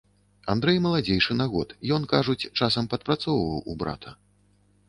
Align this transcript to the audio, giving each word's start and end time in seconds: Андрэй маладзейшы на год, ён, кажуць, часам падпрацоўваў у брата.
Андрэй 0.53 0.79
маладзейшы 0.85 1.37
на 1.41 1.47
год, 1.53 1.75
ён, 1.97 2.09
кажуць, 2.13 2.39
часам 2.61 2.91
падпрацоўваў 2.95 3.63
у 3.75 3.79
брата. 3.85 4.19